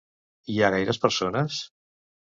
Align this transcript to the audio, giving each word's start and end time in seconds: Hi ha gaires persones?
Hi 0.53 0.55
ha 0.67 0.71
gaires 0.77 1.01
persones? 1.05 1.61